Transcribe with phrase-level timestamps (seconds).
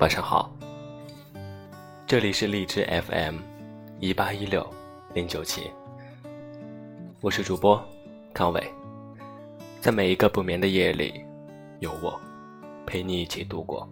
[0.00, 0.50] 晚上好，
[2.06, 3.36] 这里是荔枝 FM
[3.98, 4.66] 一八一六
[5.12, 5.70] 零九七，
[7.20, 7.78] 我是主播
[8.32, 8.66] 康伟，
[9.78, 11.22] 在每一个不眠的夜里，
[11.80, 12.18] 有我
[12.86, 13.86] 陪你一起度过。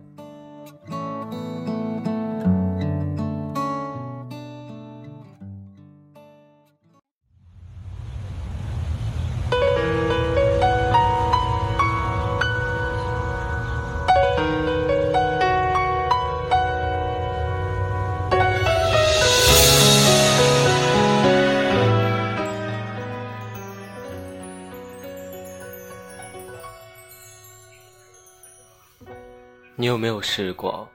[29.80, 30.88] 你有没有试过，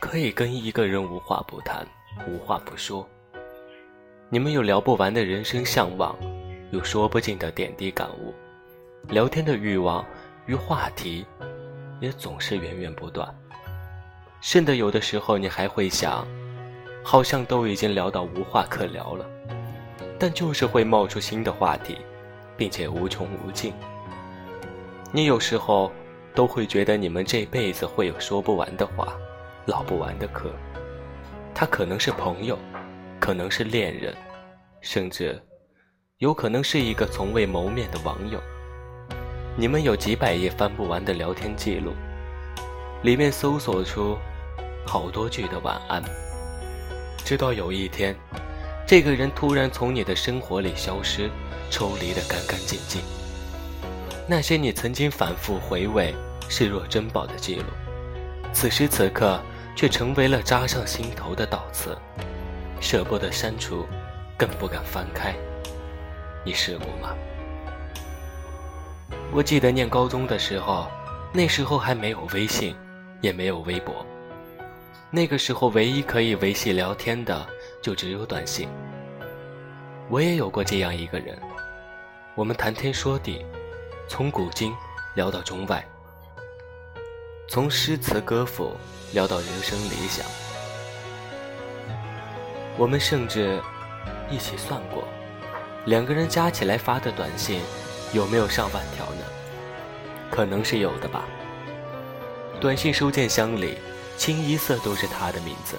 [0.00, 1.86] 可以跟一个人无话不谈、
[2.26, 3.06] 无话不说？
[4.28, 6.12] 你们有聊不完的人生向往，
[6.72, 8.34] 有说不尽的点滴感悟，
[9.06, 10.04] 聊天的欲望
[10.46, 11.24] 与话题
[12.00, 13.32] 也总是源源不断。
[14.40, 16.26] 甚至有的时候，你还会想，
[17.04, 19.24] 好像都已经聊到无话可聊了，
[20.18, 21.96] 但就是会冒出新的话题，
[22.56, 23.72] 并且无穷无尽。
[25.12, 25.92] 你有时候。
[26.36, 29.16] 都会觉得你们这辈子会有说不完的话，
[29.64, 30.52] 唠不完的嗑。
[31.54, 32.58] 他可能是朋友，
[33.18, 34.14] 可能是恋人，
[34.82, 35.42] 甚至
[36.18, 38.38] 有可能是一个从未谋面的网友。
[39.56, 41.94] 你们有几百页翻不完的聊天记录，
[43.02, 44.18] 里面搜索出
[44.86, 46.02] 好多句的晚安。
[47.24, 48.14] 直到有一天，
[48.86, 51.30] 这个人突然从你的生活里消失，
[51.70, 53.00] 抽离的干干净净。
[54.28, 56.14] 那些你曾经反复回味。
[56.48, 57.64] 视若珍宝的记录，
[58.52, 59.42] 此时此刻
[59.74, 61.98] 却成为了扎上心头的倒刺，
[62.80, 63.84] 舍不得删除，
[64.38, 65.34] 更不敢翻开。
[66.44, 67.16] 你试过吗？
[69.32, 70.86] 我记得念高中的时候，
[71.32, 72.76] 那时候还没有微信，
[73.20, 74.06] 也没有微博，
[75.10, 77.44] 那个时候唯一可以维系聊天的
[77.82, 78.68] 就只有短信。
[80.08, 81.36] 我也有过这样一个人，
[82.36, 83.44] 我们谈天说地，
[84.08, 84.72] 从古今
[85.14, 85.84] 聊到中外。
[87.48, 88.76] 从诗词歌赋
[89.12, 90.24] 聊到人生理想，
[92.76, 93.60] 我们甚至
[94.30, 95.04] 一起算过，
[95.86, 97.60] 两个人加起来发的短信
[98.12, 99.24] 有没有上万条呢？
[100.30, 101.24] 可能是有的吧。
[102.60, 103.76] 短信收件箱里
[104.16, 105.76] 清一色都是他的名字，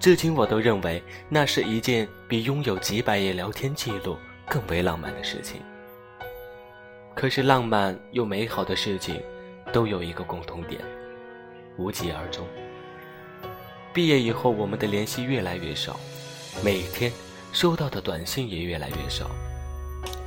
[0.00, 4.16] 至今我都认为那是一件比拥有几百页聊天记录
[4.48, 5.60] 更为浪漫的事情。
[7.16, 9.20] 可是浪漫又美好的事情。
[9.72, 10.80] 都有一个共同点，
[11.76, 12.46] 无疾而终。
[13.92, 15.98] 毕业以后，我们的联系越来越少，
[16.64, 17.12] 每天
[17.52, 19.28] 收到的短信也越来越少。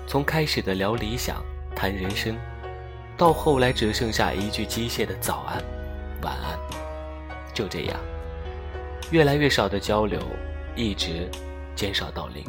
[0.06, 1.42] 从开始的聊理想、
[1.74, 2.38] 谈人生，
[3.18, 5.64] 到后来只剩下一句机械的早安、
[6.22, 6.60] 晚安，
[7.54, 7.98] 就这样，
[9.10, 10.22] 越来越少的交流，
[10.76, 11.30] 一直
[11.76, 12.44] 减少到零。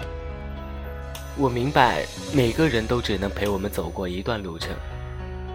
[1.36, 2.04] 我明白，
[2.34, 4.70] 每个人都只能陪我们走过一段路程。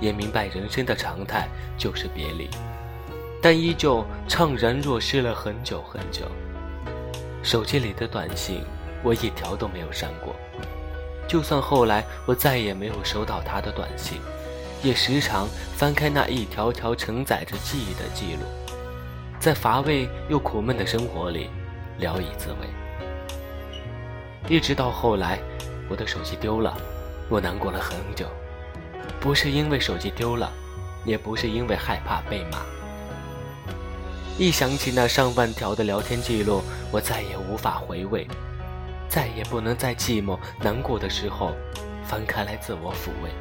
[0.02, 1.48] 也明白人生的常态
[1.78, 2.50] 就是别离，
[3.42, 6.26] 但依旧怅然若失了很久很久。
[7.42, 8.62] 手机里的短信，
[9.02, 10.36] 我一条都没有删过。
[11.30, 14.20] 就算后来我再也没有收到他的短信，
[14.84, 15.48] 也时常
[15.78, 18.42] 翻开那一条条承载着记忆的记录，
[19.40, 21.50] 在乏味又苦闷的生活里
[22.00, 22.68] 聊以自慰。
[24.48, 25.40] 一直到后来，
[25.90, 26.78] 我的手机丢了，
[27.30, 28.28] 我难过了很久。
[29.20, 30.52] 不是因为手机丢了，
[31.04, 32.60] 也不是因为害怕被骂。
[34.38, 36.62] 一想起那上万条的聊天记录，
[36.92, 38.28] 我再也无法回味，
[39.10, 41.56] 再也不能在寂寞难过的时候
[42.04, 43.32] 翻开来自我抚慰，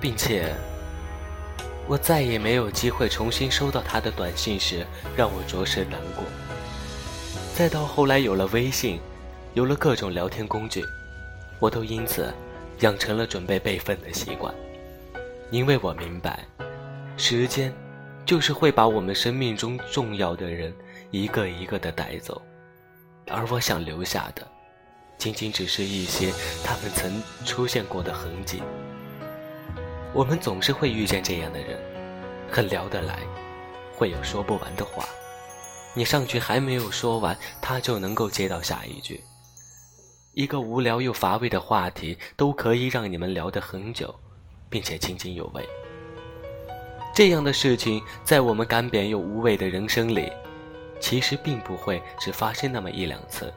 [0.00, 0.54] 并且，
[1.86, 6.24] 我再也没有机会重新收到他的短信时让我着实难过。
[7.54, 9.00] 再到后来有了微信，
[9.58, 10.84] 有了各种聊天工具，
[11.58, 12.32] 我都因此。
[12.78, 14.54] 养成了准备备份的习惯，
[15.50, 16.46] 因为我明白，
[17.16, 17.74] 时间
[18.24, 20.72] 就是会把我们生命中重要的人
[21.10, 22.40] 一个一个的带走，
[23.26, 24.46] 而我想留下的，
[25.16, 26.32] 仅仅只是一些
[26.62, 28.62] 他们曾出现过的痕迹。
[30.14, 31.76] 我们总是会遇见这样的人，
[32.48, 33.18] 很聊得来，
[33.96, 35.04] 会有说不完的话，
[35.94, 39.20] 你上句还没有说完，他就能够接到下一句。
[40.38, 44.14] 一个无聊又乏味的话题，都可以让你们聊得很久，
[44.70, 45.68] 并且津津有味。
[47.12, 50.30] 这样的事情，在我们干瘪又无味的人生里，
[51.00, 53.52] 其实并不会只发生那么一两次。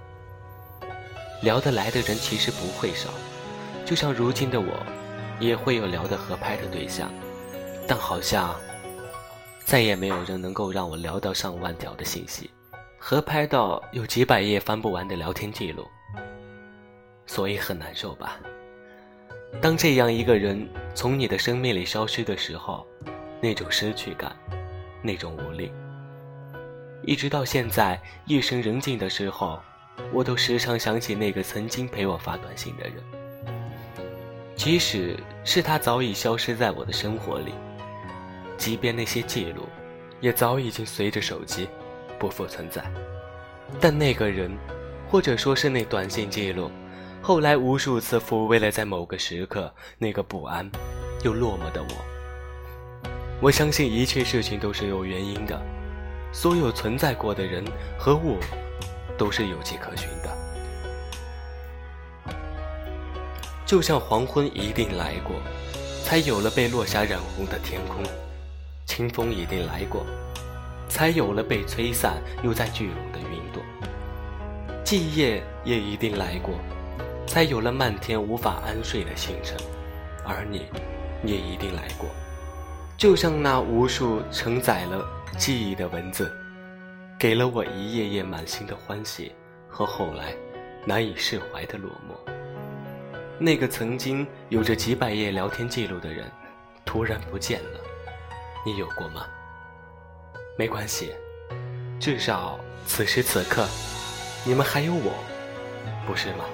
[1.43, 3.11] 聊得来的人其实不会少，
[3.85, 4.83] 就像如今的我，
[5.39, 7.13] 也会有聊得合拍的对象，
[7.87, 8.59] 但好像
[9.63, 12.49] 再也没有人能够让我聊到上万条的信息，
[12.97, 15.87] 合拍到有几百页翻不完的聊天记录，
[17.25, 18.39] 所以很难受吧？
[19.62, 22.88] 当这样一个人从你的生命里消失的时候，
[23.41, 24.35] 那种失去感，
[25.01, 25.71] 那种无力，
[27.03, 29.59] 一直到现在夜深人静的时候，
[30.13, 32.95] 我都时常想起那个曾经陪我发短信的人，
[34.56, 37.53] 即使是他早已消失在我的生活里。
[38.57, 39.67] 即便那些记录，
[40.19, 41.67] 也早已经随着手机
[42.19, 42.83] 不复存在，
[43.79, 44.56] 但那个人，
[45.09, 46.69] 或者说是那短信记录，
[47.23, 50.68] 后来无数次抚慰了在某个时刻那个不安
[51.23, 51.89] 又落寞的我。
[53.39, 55.62] 我相信一切事情都是有原因的，
[56.33, 57.63] 所有存在过的人
[57.97, 58.38] 和物，
[59.19, 60.35] 都是有迹可循的。
[63.67, 65.35] 就像黄昏一定来过，
[66.03, 68.03] 才有了被落霞染红的天空。
[68.88, 70.06] 清风一定来过，
[70.89, 73.62] 才有了被吹散又在聚拢的云朵；
[74.83, 76.56] 季夜也一定来过，
[77.27, 79.57] 才有了漫天无法安睡的星辰。
[80.23, 80.68] 而你，
[81.23, 82.07] 也一定来过，
[82.97, 85.06] 就像那无数承载了
[85.38, 86.31] 记忆的文字，
[87.18, 89.31] 给了我一页页满心的欢喜
[89.68, 90.33] 和后来
[90.85, 92.31] 难以释怀的落寞。
[93.39, 96.31] 那个曾经有着几百页聊天记录的人，
[96.85, 97.79] 突然不见了。
[98.63, 99.25] 你有过吗？
[100.56, 101.12] 没关系，
[102.00, 103.67] 至少此时此刻，
[104.45, 105.13] 你们还有我，
[106.06, 106.45] 不是吗？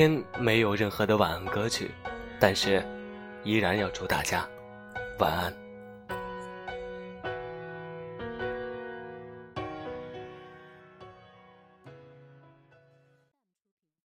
[0.00, 1.90] 天没有任何的晚安歌曲，
[2.40, 2.82] 但是
[3.44, 4.48] 依然要祝大家。
[5.18, 5.69] 晚安。